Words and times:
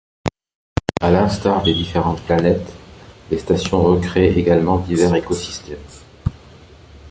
À 0.99 1.11
l'instar 1.11 1.61
des 1.61 1.75
différentes 1.75 2.23
planètes, 2.23 2.73
les 3.29 3.37
stations 3.37 3.83
recréent 3.83 4.35
également 4.35 4.79
divers 4.79 5.13
écosystèmes. 5.13 5.77